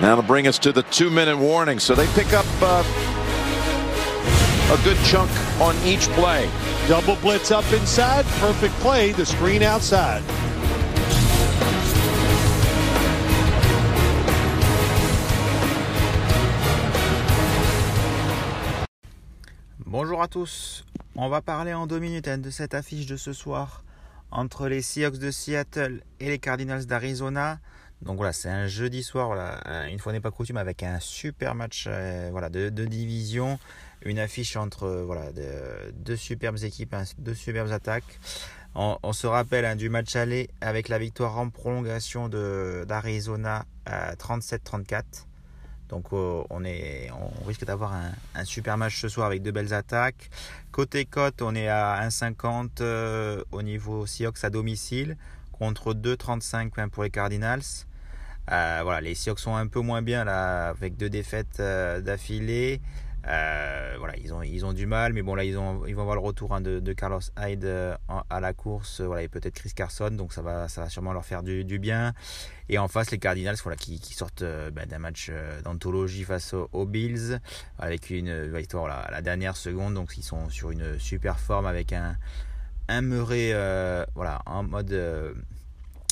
That'll 0.00 0.22
bring 0.22 0.46
us 0.46 0.58
to 0.60 0.72
the 0.72 0.82
two-minute 0.84 1.36
warning. 1.36 1.78
So 1.78 1.94
they 1.94 2.06
pick 2.14 2.32
up 2.32 2.46
uh, 2.60 2.82
a 4.72 4.84
good 4.84 4.96
chunk 5.04 5.30
on 5.60 5.76
each 5.84 6.08
play. 6.10 6.48
Double 6.88 7.16
blitz 7.16 7.50
up 7.50 7.70
inside. 7.72 8.24
Perfect 8.40 8.74
play. 8.80 9.12
The 9.12 9.26
screen 9.26 9.62
outside. 9.62 10.22
Bonjour 19.86 20.22
à 20.22 20.28
tous. 20.28 20.84
On 21.16 21.28
va 21.28 21.42
parler 21.42 21.74
en 21.74 21.86
deux 21.86 21.98
minutes 21.98 22.26
hein, 22.26 22.38
de 22.38 22.48
cette 22.48 22.72
affiche 22.72 23.04
de 23.04 23.16
ce 23.16 23.34
soir 23.34 23.84
entre 24.30 24.66
les 24.66 24.80
Seahawks 24.80 25.18
de 25.18 25.30
Seattle 25.30 26.00
et 26.18 26.28
les 26.30 26.38
Cardinals 26.38 26.86
d'Arizona. 26.86 27.58
Donc 28.02 28.16
voilà, 28.16 28.32
c'est 28.32 28.48
un 28.48 28.66
jeudi 28.66 29.02
soir, 29.02 29.28
voilà, 29.28 29.88
une 29.88 29.98
fois 29.98 30.12
n'est 30.12 30.20
pas 30.20 30.30
coutume, 30.30 30.56
avec 30.56 30.82
un 30.82 30.98
super 30.98 31.54
match 31.54 31.84
euh, 31.86 32.28
voilà, 32.32 32.48
de, 32.48 32.68
division, 32.68 33.58
une 34.04 34.18
affiche 34.18 34.56
entre 34.56 34.84
euh, 34.84 35.04
voilà, 35.04 35.30
deux 35.94 36.16
superbes 36.16 36.58
équipes, 36.64 36.96
deux 37.18 37.34
superbes 37.34 37.70
attaques. 37.70 38.18
On, 38.74 39.12
se 39.12 39.26
rappelle 39.26 39.66
hein, 39.66 39.76
du 39.76 39.90
match 39.90 40.16
aller 40.16 40.48
avec 40.62 40.88
la 40.88 40.98
victoire 40.98 41.38
en 41.38 41.50
prolongation 41.50 42.28
d'Arizona 42.30 43.66
à 43.84 44.14
37-34. 44.14 45.26
Donc 45.92 46.06
euh, 46.14 46.42
on, 46.48 46.64
est, 46.64 47.10
on 47.10 47.44
risque 47.44 47.66
d'avoir 47.66 47.92
un, 47.92 48.44
super 48.46 48.78
match 48.78 48.98
ce 48.98 49.10
soir 49.10 49.26
avec 49.26 49.42
deux 49.42 49.52
belles 49.52 49.74
attaques. 49.74 50.30
Côté 50.70 51.04
cote, 51.04 51.42
on 51.42 51.54
est 51.54 51.68
à 51.68 52.00
1,50 52.08 52.80
euh, 52.80 53.44
au 53.52 53.60
niveau 53.60 54.06
Seahawks 54.06 54.42
à 54.42 54.48
domicile 54.48 55.18
contre 55.52 55.92
2,35 55.92 56.88
pour 56.88 57.02
les 57.02 57.10
Cardinals. 57.10 57.60
Euh, 58.50 58.80
voilà, 58.82 59.00
les 59.00 59.14
Seahawks 59.14 59.38
sont 59.38 59.54
un 59.54 59.66
peu 59.66 59.80
moins 59.80 60.02
bien 60.02 60.24
là 60.24 60.68
avec 60.68 60.96
deux 60.96 61.10
défaites 61.10 61.58
d'affilée. 61.58 62.80
Euh, 63.28 63.94
voilà, 63.98 64.16
ils 64.16 64.34
ont, 64.34 64.42
ils 64.42 64.66
ont 64.66 64.72
du 64.72 64.86
mal, 64.86 65.12
mais 65.12 65.22
bon, 65.22 65.34
là, 65.34 65.44
ils, 65.44 65.56
ont, 65.56 65.86
ils 65.86 65.94
vont 65.94 66.02
avoir 66.02 66.16
le 66.16 66.22
retour 66.22 66.54
hein, 66.54 66.60
de, 66.60 66.92
Carlos 66.92 67.20
Hyde 67.38 67.64
euh, 67.64 67.96
à 68.28 68.40
la 68.40 68.52
course, 68.52 69.00
voilà, 69.00 69.22
et 69.22 69.28
peut-être 69.28 69.54
Chris 69.54 69.72
Carson, 69.74 70.10
donc 70.10 70.32
ça 70.32 70.42
va, 70.42 70.68
ça 70.68 70.82
va 70.82 70.88
sûrement 70.88 71.12
leur 71.12 71.24
faire 71.24 71.42
du, 71.42 71.78
bien. 71.78 72.14
Et 72.68 72.78
en 72.78 72.88
face, 72.88 73.10
les 73.10 73.18
Cardinals, 73.18 73.56
voilà, 73.62 73.76
qui, 73.76 73.98
sortent 73.98 74.42
euh, 74.42 74.70
ben, 74.70 74.86
d'un 74.86 74.98
match 74.98 75.30
d'anthologie 75.64 76.24
face 76.24 76.54
aux, 76.54 76.86
Bills, 76.86 77.38
avec 77.78 78.10
une 78.10 78.52
victoire 78.52 78.86
à 78.86 79.10
la 79.10 79.22
dernière 79.22 79.56
seconde, 79.56 79.94
donc 79.94 80.18
ils 80.18 80.24
sont 80.24 80.48
sur 80.50 80.72
une 80.72 80.98
super 80.98 81.38
forme 81.38 81.66
avec 81.66 81.92
un, 81.92 82.16
un 82.88 83.02
Murray, 83.02 83.52
voilà, 84.14 84.42
en 84.46 84.64
mode 84.64 84.92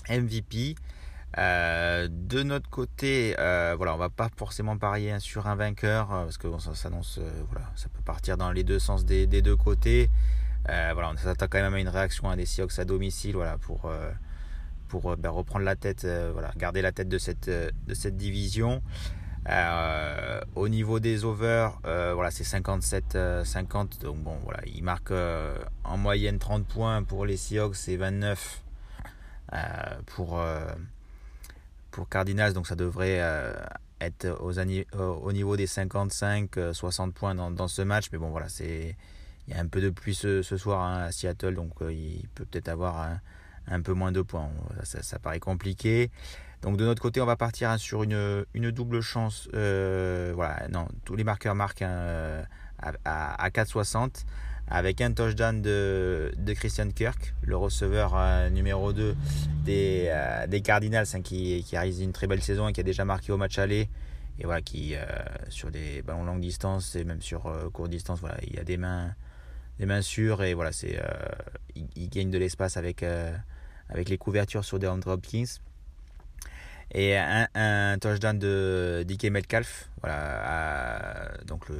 MVP. 0.09 0.77
Euh, 1.39 2.09
de 2.11 2.43
notre 2.43 2.69
côté, 2.69 3.37
euh, 3.39 3.75
voilà, 3.77 3.95
on 3.95 3.99
va 3.99 4.11
pas 4.11 4.29
forcément 4.37 4.77
parier 4.77 5.19
sur 5.21 5.47
un 5.47 5.55
vainqueur 5.55 6.13
euh, 6.13 6.25
parce 6.25 6.39
que 6.39 6.49
ça 6.59 6.75
s'annonce, 6.75 7.21
voilà, 7.51 7.67
ça 7.77 7.89
peut 7.89 8.03
partir 8.05 8.37
dans 8.37 8.51
les 8.51 8.65
deux 8.65 8.81
sens 8.81 9.05
des, 9.05 9.27
deux 9.27 9.57
côtés. 9.57 10.11
voilà, 10.67 11.11
on 11.11 11.17
s'attend 11.17 11.47
quand 11.49 11.61
même 11.61 11.75
à 11.75 11.81
une 11.81 11.89
réaction 11.89 12.29
à 12.29 12.37
des 12.37 12.47
Seahawks 12.47 12.79
à 12.79 12.85
domicile, 12.85 13.37
voilà, 13.37 13.59
pour 13.59 13.91
pour 14.89 15.17
ben, 15.17 15.31
reprendre 15.31 15.65
la 15.65 15.77
tête, 15.77 16.05
voilà, 16.33 16.51
garder 16.57 16.83
la 16.83 16.91
tête 16.91 17.09
de 17.09 17.19
cette 17.19 17.49
de 17.49 17.95
cette 17.95 18.17
division. 18.17 18.83
au 20.57 20.69
niveau 20.69 20.99
des 20.99 21.25
overs, 21.25 21.79
voilà, 21.85 22.33
c'est 22.33 22.45
57-50. 22.45 24.01
Donc 24.01 24.19
bon, 24.19 24.37
voilà, 24.43 24.61
ils 24.67 24.83
marquent 24.83 25.15
en 25.85 25.97
moyenne 25.97 26.41
30 26.41 26.67
points 26.67 27.05
pour 27.05 27.25
les 27.25 27.37
Seahawks 27.37 27.89
et 27.89 27.97
29 27.97 28.63
pour 30.07 30.41
pour 31.91 32.09
Cardinals, 32.09 32.53
donc 32.53 32.67
ça 32.67 32.77
devrait 32.77 33.19
euh, 33.21 33.55
être 34.01 34.27
aux, 34.41 34.59
au 34.59 35.33
niveau 35.33 35.57
des 35.57 35.67
55-60 35.67 36.57
euh, 36.59 37.13
points 37.13 37.35
dans, 37.35 37.69
ce 37.69 37.83
match. 37.83 38.07
Mais 38.13 38.19
bon, 38.19 38.31
voilà, 38.31 38.47
il 38.61 38.95
y 39.49 39.55
a 39.55 39.61
un 39.61 39.67
peu 39.67 39.81
de 39.81 39.91
pluie 39.91 40.15
ce, 40.15 40.43
soir 40.43 40.83
hein, 40.83 41.03
à 41.03 41.13
Seattle, 41.13 41.55
donc 41.55 41.73
euh, 41.83 41.93
il 41.93 42.29
peut 42.35 42.45
peut-être 42.45 42.69
avoir 42.69 43.19
un, 43.67 43.81
peu 43.83 43.93
moins 43.93 44.13
de 44.13 44.23
points. 44.23 44.51
Ça, 44.85 45.19
paraît 45.19 45.41
compliqué. 45.41 46.11
Donc 46.63 46.77
de 46.77 46.85
notre 46.85 47.01
côté, 47.01 47.21
on 47.21 47.27
va 47.27 47.37
partir 47.37 47.71
hein, 47.71 47.79
sur 47.79 48.03
une, 48.03 48.45
une, 48.55 48.71
double 48.71 49.01
chance. 49.01 49.49
voilà, 49.53 50.69
non, 50.71 50.89
tous 51.05 51.17
les 51.17 51.25
marqueurs 51.25 51.55
marquent 51.55 51.83
hein, 51.83 52.45
à, 52.79 53.45
à 53.45 53.49
4,60 53.51 54.25
avec 54.71 55.01
un 55.01 55.13
touchdown 55.13 55.61
de, 55.61 56.33
de 56.37 56.53
Christian 56.53 56.89
Kirk, 56.91 57.35
le 57.43 57.57
receveur 57.57 58.13
euh, 58.15 58.49
numéro 58.51 58.93
2 58.93 59.17
des, 59.65 60.07
euh, 60.09 60.47
des 60.47 60.63
Cardinals, 60.63 61.07
hein, 61.13 61.23
qui, 61.23 61.65
qui 61.65 61.77
a 61.77 61.81
réalisé 61.81 62.05
une 62.05 62.13
très 62.13 62.29
belle 62.29 62.43
saison 62.43 62.69
et 62.69 62.73
qui 62.73 62.81
a 62.81 62.85
déjà 62.85 63.05
marqué 63.05 63.33
au 63.33 63.37
match 63.37 63.59
aller. 63.59 63.89
Et 64.39 64.45
voilà, 64.45 64.63
qui 64.63 64.95
euh, 64.95 65.05
sur 65.49 65.71
des 65.71 66.03
ballons 66.03 66.25
longue 66.25 66.41
distance 66.41 66.95
et 66.95 67.05
même 67.05 67.21
sur 67.21 67.53
courte 67.73 67.91
distance, 67.91 68.21
voilà, 68.21 68.37
il 68.49 68.59
a 68.59 68.65
des 68.65 68.77
mains, 68.77 69.13
des 69.79 69.87
mains 69.87 70.03
sûres 70.03 70.43
et 70.43 70.55
voilà, 70.55 70.73
c'est, 70.73 70.99
il, 71.75 72.09
gagne 72.09 72.31
de 72.31 72.39
l'espace 72.39 72.77
avec, 72.77 73.05
avec 73.91 74.09
les 74.09 74.17
couvertures 74.17 74.65
sur 74.65 74.79
DeAndre 74.79 75.09
Hopkins. 75.09 75.59
Et 76.93 77.17
un, 77.19 77.49
un 77.55 77.99
touchdown 77.99 78.39
de 78.39 79.05
DK 79.07 79.25
Metcalf, 79.31 79.91
voilà, 80.01 81.33
donc 81.47 81.69
le 81.69 81.77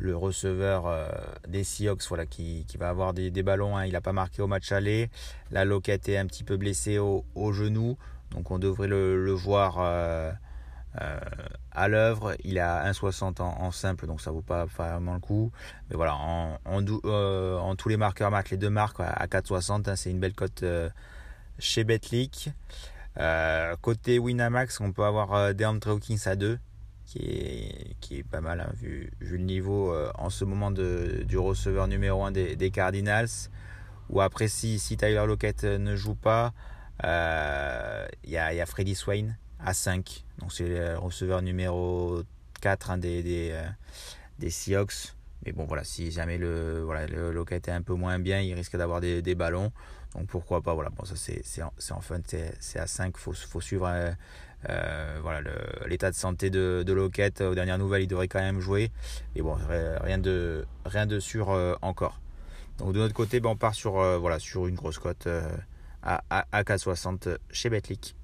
le 0.00 0.16
receveur 0.16 0.86
euh, 0.86 1.08
des 1.46 1.62
Seahawks 1.62 2.02
voilà, 2.08 2.26
qui, 2.26 2.64
va 2.78 2.88
avoir 2.88 3.12
des, 3.12 3.30
ballons. 3.42 3.76
Hein. 3.76 3.86
Il 3.86 3.92
n'a 3.92 4.00
pas 4.00 4.12
marqué 4.12 4.42
au 4.42 4.46
match 4.46 4.72
aller. 4.72 5.10
La 5.50 5.64
loquette 5.64 6.08
est 6.08 6.16
un 6.16 6.26
petit 6.26 6.44
peu 6.44 6.56
blessée 6.56 6.98
au, 6.98 7.52
genou. 7.52 7.96
Donc 8.30 8.50
on 8.50 8.58
devrait 8.58 8.88
le, 8.88 9.32
voir 9.32 9.76
euh, 9.78 10.32
euh, 11.00 11.20
à 11.72 11.88
l'œuvre. 11.88 12.34
Il 12.44 12.58
a 12.58 12.90
1,60 12.90 13.42
en, 13.42 13.70
simple, 13.70 14.06
donc 14.06 14.20
ça 14.20 14.30
vaut 14.30 14.42
pas 14.42 14.64
vraiment 14.64 15.14
le 15.14 15.20
coup. 15.20 15.52
Mais 15.90 15.96
voilà, 15.96 16.16
en, 16.16 16.58
en, 16.64 17.76
tous 17.76 17.88
les 17.88 17.96
marqueurs 17.96 18.30
marquent 18.30 18.50
les 18.50 18.56
deux 18.56 18.70
marques 18.70 19.00
à 19.00 19.26
4,60. 19.26 19.90
Hein. 19.90 19.96
C'est 19.96 20.10
une 20.10 20.20
belle 20.20 20.34
cote 20.34 20.64
chez 21.58 21.84
Betlic. 21.84 22.50
côté 23.82 24.18
Winamax, 24.18 24.80
on 24.80 24.92
peut 24.92 25.04
avoir 25.04 25.54
DeAndre 25.54 25.90
Hawkins 25.90 26.26
à 26.26 26.36
2 26.36 26.58
qui 27.10 27.18
est, 27.18 27.79
qui 28.00 28.18
est 28.18 28.22
pas 28.22 28.40
mal, 28.40 28.60
hein, 28.60 28.72
vu, 28.74 29.10
le 29.20 29.36
niveau 29.38 29.92
euh, 29.92 30.10
en 30.16 30.30
ce 30.30 30.44
moment 30.44 30.70
de, 30.70 31.24
du 31.26 31.38
receveur 31.38 31.86
numéro 31.86 32.24
1 32.24 32.32
des, 32.32 32.56
des, 32.56 32.70
Cardinals. 32.70 33.28
Ou 34.08 34.20
après, 34.20 34.48
si, 34.48 34.78
si 34.78 34.96
Tyler 34.96 35.24
Lockett 35.26 35.64
euh, 35.64 35.78
ne 35.78 35.94
joue 35.94 36.14
pas, 36.14 36.52
euh, 37.04 38.06
il 38.24 38.30
y, 38.30 38.38
a, 38.38 38.52
y, 38.52 38.60
a, 38.60 38.66
Freddy 38.66 38.94
Swain 38.94 39.36
à 39.58 39.74
5. 39.74 40.24
Donc 40.38 40.52
c'est 40.52 40.68
le 40.68 40.98
receveur 40.98 41.42
numéro 41.42 42.22
4 42.60 42.90
hein, 42.90 42.98
des, 42.98 43.22
des, 43.22 43.60
des, 44.38 44.50
Seahawks. 44.50 45.14
Mais 45.46 45.52
bon, 45.52 45.64
voilà, 45.64 45.84
si 45.84 46.10
jamais 46.10 46.38
le, 46.38 46.82
voilà, 46.82 47.06
Lockett 47.06 47.68
est 47.68 47.72
un 47.72 47.82
peu 47.82 47.94
moins 47.94 48.18
bien, 48.18 48.40
il 48.40 48.52
risque 48.54 48.76
d'avoir 48.76 49.00
des, 49.00 49.22
des, 49.22 49.34
ballons. 49.34 49.72
Donc 50.14 50.26
pourquoi 50.26 50.60
pas, 50.60 50.74
voilà, 50.74 50.90
bon, 50.90 51.04
ça 51.04 51.14
c'est 51.16 51.62
en 51.62 52.00
fun, 52.00 52.20
c'est 52.58 52.78
à 52.78 52.86
5, 52.86 53.14
il 53.16 53.20
faut, 53.20 53.32
faut 53.32 53.60
suivre 53.60 53.86
euh, 54.68 55.18
voilà, 55.22 55.50
l'état 55.86 56.10
de 56.10 56.16
santé 56.16 56.50
de, 56.50 56.82
de 56.86 56.92
Lockett, 56.92 57.40
aux 57.40 57.54
dernières 57.54 57.78
nouvelles, 57.78 58.02
il 58.02 58.08
devrait 58.08 58.28
quand 58.28 58.40
même 58.40 58.60
jouer. 58.60 58.90
Mais 59.34 59.42
bon, 59.42 59.56
rien 60.02 60.18
de, 60.18 60.66
rien 60.84 61.06
de 61.06 61.20
sûr 61.20 61.50
euh, 61.50 61.74
encore. 61.82 62.20
Donc 62.78 62.92
de 62.92 62.98
notre 62.98 63.14
côté, 63.14 63.40
ben, 63.40 63.50
on 63.50 63.56
part 63.56 63.74
sur, 63.74 63.98
euh, 64.00 64.18
voilà, 64.18 64.38
sur 64.38 64.66
une 64.66 64.74
grosse 64.74 64.98
cote 64.98 65.28
à, 66.02 66.22
à, 66.30 66.46
à 66.52 66.62
4,60 66.62 67.36
chez 67.50 67.70
Betlic. 67.70 68.16